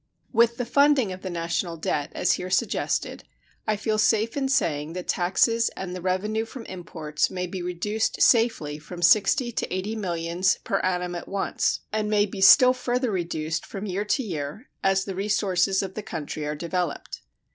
[0.33, 3.23] With the funding of the national debt, as here suggested,
[3.67, 8.19] I feel safe in saying that taxes and the revenue from imports may be reduced
[8.19, 13.11] safely from sixty to eighty millions per annum at once, and may be still further
[13.11, 17.21] reduced from year to year, as the resources of the country are developed.